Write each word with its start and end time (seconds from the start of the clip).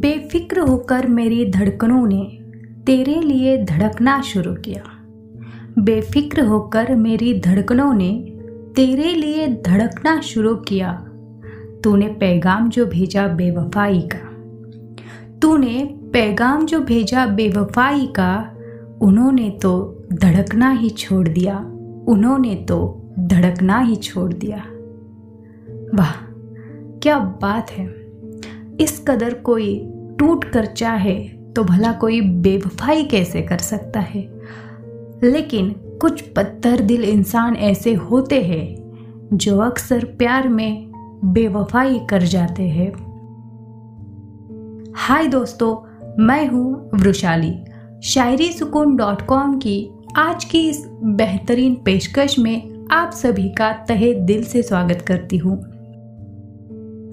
बेफिक्र 0.00 0.60
होकर 0.60 1.06
मेरी 1.06 1.50
धड़कनों 1.50 2.06
ने 2.06 2.38
तेरे 2.86 3.14
लिए 3.14 3.64
धड़कना 3.64 4.20
शुरू 4.20 4.54
किया। 4.54 4.82
बेफिक्र 5.78 6.40
होकर 6.40 6.94
मेरी 6.94 7.40
धड़कनों 7.40 7.94
ने 7.94 8.38
तेरे 8.76 9.14
लिए 9.14 9.48
धड़कना 9.48 10.20
शुरू 10.20 10.54
किया। 10.54 10.92
तूने 11.84 12.08
पैगाम 12.08 12.68
जो 12.68 12.86
भेजा 12.86 13.28
बेवफाई 13.28 14.08
का। 14.14 14.30
तूने 15.42 15.98
पैगाम 16.12 16.66
जो 16.66 16.80
भेजा 16.80 17.26
बेवफाई 17.26 18.06
का, 18.06 18.56
उन्होंने 19.00 19.50
तो 19.50 20.02
धड़कना 20.12 20.70
ही 20.70 20.90
छोड़ 20.90 21.28
दिया। 21.28 21.58
उन्होंने 22.08 22.54
तो 22.54 23.08
धड़कना 23.18 23.78
ही 23.78 23.96
छोड़ 23.96 24.32
दिया। 24.32 24.64
वाह, 25.94 26.12
क्या 27.02 27.18
बात 27.18 27.70
है। 27.70 27.99
इस 28.80 29.04
कदर 29.08 29.34
कोई 29.34 29.90
टूट 30.18 30.44
कर 30.44 30.66
चाहे 30.66 31.28
तो 31.56 31.64
भला 31.64 31.92
कोई 31.92 32.20
बेवफाई 32.20 33.04
कैसे 33.04 33.42
कर 33.42 33.58
सकता 33.58 34.00
है? 34.00 34.40
लेकिन 35.24 35.70
कुछ 36.00 36.20
पत्थर 36.20 36.80
दिल 36.80 37.04
इंसान 37.04 37.56
ऐसे 37.56 37.94
होते 37.94 38.42
हैं 38.42 38.80
जो 39.32 39.58
अक्सर 39.58 40.04
प्यार 40.04 40.48
में 40.48 40.90
बेवफाई 41.24 42.00
कर 42.10 42.22
जाते 42.22 42.62
हैं। 42.62 42.92
हाय 44.96 45.26
दोस्तों, 45.26 45.76
मैं 46.24 46.48
हूँ 46.48 46.90
वृशाली 46.94 47.54
शायरी 48.02 48.52
सुकून 48.52 48.96
डॉट 48.96 49.22
कॉम 49.22 49.58
की 49.58 49.90
आज 50.16 50.44
की 50.44 50.68
इस 50.68 50.86
बेहतरीन 51.04 51.74
पेशकश 51.74 52.38
में 52.38 52.86
आप 52.90 53.12
सभी 53.12 53.48
का 53.48 53.72
तहे 53.72 54.14
दिल 54.14 54.44
से 54.44 54.62
स्वागत 54.62 55.02
करती 55.02 55.36
हूँ। 55.36 55.69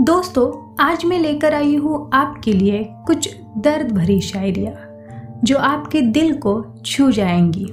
दोस्तों, 0.00 0.74
आज 0.84 1.04
मैं 1.04 1.18
लेकर 1.18 1.54
आई 1.54 1.76
हूँ 1.76 2.10
आपके 2.12 2.52
लिए 2.52 2.88
कुछ 3.06 3.36
दर्द 3.58 3.92
भरी 3.92 4.20
शायरिया, 4.20 4.72
जो 5.44 5.58
आपके 5.58 6.00
दिल 6.00 6.32
को 6.34 6.74
छू 6.86 7.10
जाएँगी। 7.10 7.64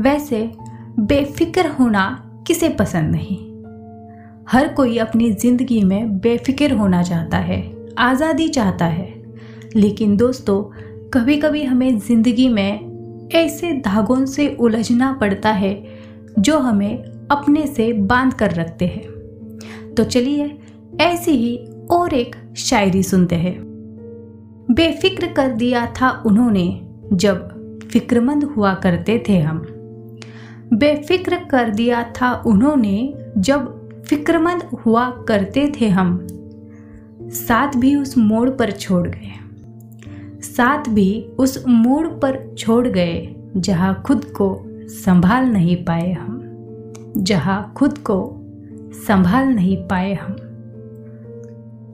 वैसे, 0.00 0.52
बेफिक्र 0.98 1.66
होना 1.68 2.30
किसे 2.46 2.68
पसंद 2.68 3.10
नहीं। 3.10 3.36
हर 4.48 4.68
कोई 4.68 4.98
अपनी 4.98 5.30
ज़िंदगी 5.30 5.82
में 5.84 6.18
बेफिक्र 6.18 6.72
होना 6.72 7.02
चाहता 7.02 7.38
है, 7.38 7.76
आज़ादी 7.98 8.48
चाहता 8.48 8.84
है। 8.84 9.22
लेकिन 9.76 10.16
दोस्तों 10.16 10.62
कभी 11.10 11.36
कभी 11.36 11.64
हमें 11.64 11.98
ज़िंदगी 11.98 12.48
में 12.48 13.28
ऐसे 13.34 13.72
धागों 13.72 14.26
से 14.26 14.56
उलझना 14.60 15.12
पड़ता 15.12 15.50
है, 15.50 15.84
जो 16.38 16.58
हमें 16.58 16.98
अपने 17.30 17.66
से 17.66 17.92
बाँध 17.92 18.34
कर 18.34 18.50
रखते 18.50 18.86
हैं। 18.86 19.14
तो 19.94 20.04
चलिए 20.04 20.58
ऐसी 21.00 21.30
ही 21.30 21.56
और 21.90 22.14
एक 22.14 22.36
शायरी 22.56 23.02
सुनते 23.02 23.36
हैं। 23.36 23.62
बेफिक्र 24.70 25.26
कर 25.26 25.52
दिया 25.52 25.86
था 25.86 26.22
उन्होंने, 26.26 26.80
जब 27.12 27.54
फिक्रमंद 27.92 28.44
हुआ 28.44 28.74
करते 28.74 29.24
थे 29.28 29.38
हम। 29.38 29.58
बेफिक्र 30.72 31.36
कर 31.50 31.70
दिया 31.70 32.02
था 32.02 32.42
उन्होंने, 32.46 33.14
जब 33.38 33.90
फिक्रमंद 34.02 34.62
हुआ 34.62 35.10
करते 35.10 35.72
थे 35.80 35.88
हम। 35.88 36.26
साथ 37.22 37.76
भी 37.76 37.96
उस 37.96 38.18
मोड़ 38.18 38.50
पर 38.50 38.70
छोड़ 38.70 39.08
गए। 39.08 39.32
साथ 40.42 40.88
भी 40.88 41.26
उस 41.38 41.64
मोड़ 41.68 42.08
पर 42.08 42.54
छोड़ 42.58 42.88
गए, 42.88 43.34
जहाँ 43.56 44.02
खुद 44.06 44.24
को 44.24 44.62
संभाल 44.88 45.44
नहीं 45.44 45.84
पाए 45.84 46.12
हम। 46.12 46.40
जहाँ 47.16 47.72
खुद 47.76 47.98
को 47.98 48.40
संभाल 49.08 49.48
नहीं 49.48 49.76
पाए 49.76 50.14
हम। 50.14 50.36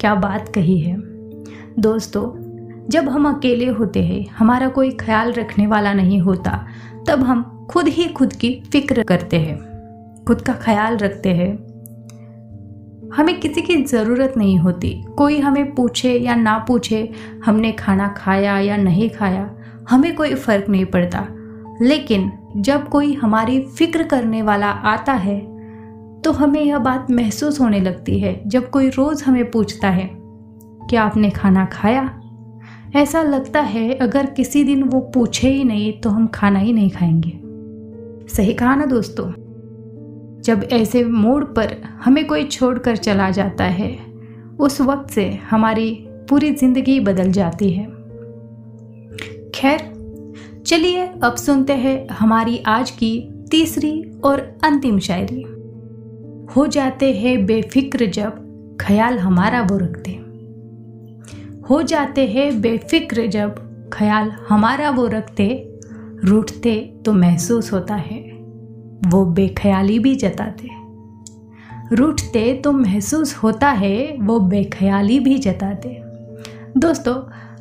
क्या 0.00 0.14
बात 0.14 0.48
कही 0.48 0.78
है? 0.78 0.96
दोस्तों, 1.78 2.48
जब 2.88 3.08
हम 3.08 3.28
अकेले 3.28 3.66
होते 3.66 4.02
हैं, 4.02 4.26
हमारा 4.38 4.68
कोई 4.68 4.90
ख्याल 4.90 5.32
रखने 5.32 5.66
वाला 5.66 5.92
नहीं 5.92 6.20
होता, 6.20 6.66
तब 7.08 7.22
हम 7.22 7.66
खुद 7.70 7.88
ही 7.88 8.04
खुद 8.04 8.32
की 8.32 8.62
फ़िक्र 8.72 9.02
करते 9.02 9.36
हैं, 9.36 9.56
खुद 10.26 10.42
का 10.42 10.52
ख्याल 10.52 10.96
रखते 10.96 11.28
हैं। 11.28 11.56
हमें 13.14 13.40
किसी 13.40 13.62
की 13.62 13.76
ज़रूरत 13.76 14.34
नहीं 14.36 14.58
होती। 14.58 15.04
कोई 15.18 15.38
हमें 15.38 15.74
पूछे 15.74 16.18
या 16.18 16.34
ना 16.34 16.58
पूछे, 16.58 17.12
हमने 17.44 17.72
खाना 17.72 18.08
खाया 18.08 18.58
या 18.58 18.76
नहीं 18.76 19.10
खाया, 19.10 19.54
हमें 19.90 20.16
कोई 20.16 20.34
फ़र्क 20.34 20.68
नहीं 20.68 20.84
पड़ता। 20.84 21.26
लेकिन 21.82 22.32
जब 22.56 22.88
कोई 22.88 23.14
हमारी 23.14 23.60
फ़िक्र 23.60 24.02
करने 24.02 24.42
वाला 24.42 24.66
आता 24.66 25.12
है 25.12 25.57
तो 26.24 26.32
हमें 26.32 26.62
यह 26.62 26.78
बात 26.78 27.10
महसूस 27.10 27.60
होने 27.60 27.80
लगती 27.80 28.18
है 28.18 28.42
जब 28.46 28.70
कोई 28.70 28.88
रोज़ 28.88 29.24
हमें 29.24 29.50
पूछता 29.50 29.90
है, 29.90 30.10
क्या 30.90 31.02
आपने 31.02 31.30
खाना 31.30 31.64
खाया? 31.64 32.20
ऐसा 32.96 33.22
लगता 33.22 33.60
है 33.60 33.94
अगर 33.94 34.26
किसी 34.26 34.64
दिन 34.64 34.82
वो 34.82 35.00
पूछे 35.00 35.48
ही 35.48 35.64
नहीं 35.64 36.00
तो 36.00 36.10
हम 36.10 36.26
खाना 36.26 36.58
ही 36.58 36.72
नहीं 36.72 36.90
खाएँगे। 36.90 37.40
सही 38.28 38.54
कहा 38.54 38.74
ना 38.74 38.86
दोस्तों? 38.86 39.32
जब 40.42 40.64
ऐसे 40.72 41.04
मोड़ 41.04 41.44
पर 41.44 41.76
हमें 42.04 42.26
कोई 42.26 42.44
छोड़कर 42.44 42.96
चला 42.96 43.30
जाता 43.30 43.64
है, 43.64 43.98
उस 44.60 44.80
वक्त 44.80 45.10
से 45.10 45.30
हमारी 45.30 46.04
पूरी 46.08 46.50
ज़िंदगी 46.50 47.00
बदल 47.00 47.32
जाती 47.32 47.70
है। 47.70 47.84
खैर, 49.54 49.80
चलिए 50.66 51.06
अब 51.06 51.34
सुनते 51.34 51.72
हैं 51.72 52.08
हमारी 52.08 52.58
आज 52.66 52.90
की 52.90 53.34
तीसरी 53.50 54.20
और 54.24 54.58
अंतिम 54.64 54.98
शायरी। 54.98 55.57
हो 56.56 56.66
जाते 56.66 57.12
हैं 57.12 57.46
बेफिक्र 57.46 58.06
जब 58.06 58.76
ख्याल 58.80 59.18
हमारा 59.18 59.62
वो 59.62 59.78
रखते 59.78 60.10
हो। 60.10 61.82
जाते 61.82 62.26
हैं 62.26 62.60
बेफिक्र 62.60 63.26
जब 63.26 63.54
ख्याल 63.92 64.30
हमारा 64.30 64.90
वो 64.90 65.06
रखते, 65.06 65.78
रूठते 66.24 66.94
तो 67.04 67.12
महसूस 67.12 67.72
होता 67.72 67.94
है, 67.94 68.20
वो 69.06 69.24
बेख्याली 69.24 69.98
भी 69.98 70.14
जताते 70.14 70.68
रूठते 71.92 72.54
तो 72.54 72.72
महसूस 72.72 73.34
होता 73.36 73.68
है, 73.68 74.16
वो 74.20 74.40
बेख्याली 74.40 75.20
भी 75.20 75.38
जताते 75.38 76.02
दोस्तों, 76.76 77.14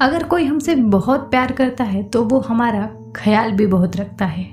अगर 0.00 0.22
कोई 0.22 0.44
हमसे 0.44 0.74
बहुत 0.74 1.20
प्यार 1.20 1.52
करता 1.52 1.84
है 1.84 2.02
तो 2.02 2.24
वो 2.24 2.40
हमारा 2.40 3.12
ख्याल 3.16 3.52
भी 3.52 3.66
बहुत 3.66 3.96
रखता 3.96 4.24
है। 4.24 4.46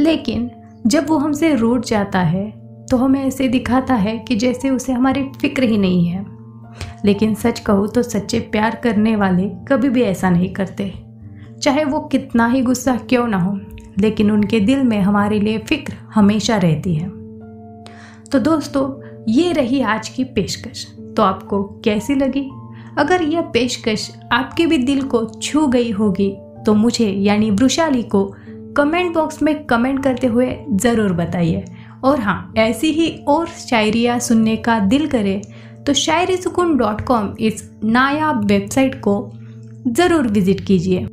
लेकिन 0.00 0.50
जब 0.86 1.08
वो 1.08 1.16
हमसे 1.16 1.54
रूठ 1.54 1.86
जाता 1.86 2.20
है 2.20 2.61
तो 2.92 2.96
हमें 2.96 3.20
ऐसे 3.20 3.46
दिखाता 3.48 3.94
है 3.94 4.16
कि 4.18 4.34
जैसे 4.36 4.70
उसे 4.70 4.92
हमारी 4.92 5.22
फ़िक्र 5.40 5.62
ही 5.62 5.76
नहीं 5.78 6.06
है। 6.06 6.24
लेकिन 7.04 7.34
सच 7.34 7.60
कहूँ 7.60 7.88
तो 7.88 8.02
सच्चे 8.02 8.40
प्यार 8.52 8.74
करने 8.74 9.14
वाले 9.16 9.48
कभी 9.68 9.88
भी 9.88 10.02
ऐसा 10.02 10.30
नहीं 10.30 10.52
करते। 10.54 10.92
चाहे 11.62 11.84
वो 11.84 12.00
कितना 12.02 12.46
ही 12.46 12.60
गुस्सा 12.62 12.96
क्यों 13.08 13.26
ना 13.28 13.38
हो, 13.38 13.58
लेकिन 14.00 14.30
उनके 14.30 14.60
दिल 14.60 14.82
में 14.82 14.98
हमारे 15.00 15.40
लिए 15.40 15.58
फ़िक्र 15.58 15.94
हमेशा 16.14 16.56
रहती 16.56 16.94
है। 16.94 17.08
तो 18.28 18.38
दोस्तों, 18.40 18.84
ये 19.28 19.52
रही 19.52 19.80
आज 19.80 20.08
की 20.08 20.24
पेशकश। 20.26 20.86
तो 21.16 21.22
आपको 21.22 21.62
कैसी 21.84 22.14
लगी? 22.14 22.48
अगर 22.98 23.22
यह 23.22 23.40
पेशकश 23.52 24.10
आपके 24.32 24.66
भी 24.66 24.78
दिल 24.78 25.02
को 25.04 25.24
छू 25.34 25.66
गई 25.66 25.90
होगी 25.90 26.34
तो 26.66 26.74
मुझे 26.74 27.10
यानी 27.10 27.50
वृशाली 27.50 28.02
को 28.02 28.24
कमेंट 28.76 29.14
बॉक्स 29.14 29.42
में 29.42 29.64
कमेंट 29.64 30.02
करते 30.04 30.26
हुए 30.26 30.56
ज़रूर 30.72 31.12
बताइए। 31.12 31.64
और 32.04 32.20
हाँ 32.20 32.52
ऐसी 32.58 32.90
ही 32.92 33.10
और 33.28 33.46
शायरियाँ 33.48 34.18
सुनने 34.18 34.56
का 34.56 34.78
दिल 34.80 35.06
करे 35.06 35.40
तो 35.86 35.92
शायरी 35.94 36.36
सुकून 36.36 36.76
डॉट 36.76 37.00
कॉम 37.00 37.34
इस 37.40 37.62
नायाब 37.84 38.44
वेबसाइट 38.44 38.94
को 39.00 39.14
ज़रूर 39.88 40.26
विज़िट 40.26 40.60
कीजिए। 40.60 41.06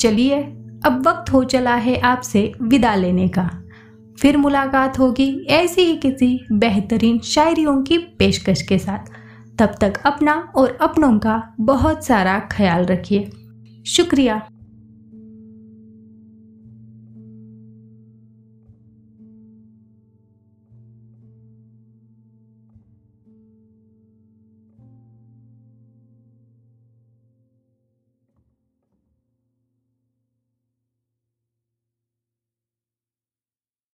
चलिए, 0.00 0.40
अब 0.86 1.02
वक्त 1.06 1.32
हो 1.32 1.42
चला 1.44 1.74
है 1.76 1.98
आपसे 2.00 2.52
विदा 2.62 2.94
लेने 2.94 3.28
का। 3.28 3.48
फिर 4.18 4.36
मुलाकात 4.36 4.98
होगी 4.98 5.28
ऐसी 5.50 5.80
ही 5.80 5.96
किसी 5.96 6.38
बेहतरीन 6.52 7.18
शायरियों 7.24 7.76
की 7.82 7.98
पेशकश 8.18 8.62
के 8.62 8.78
साथ। 8.78 9.10
तब 9.58 9.74
तक 9.80 10.00
अपना 10.06 10.34
और 10.56 10.76
अपनों 10.80 11.18
का 11.18 11.42
बहुत 11.60 12.04
सारा 12.04 12.38
ख्याल 12.52 12.84
रखिए। 12.84 13.30
शुक्रिया। 13.86 14.40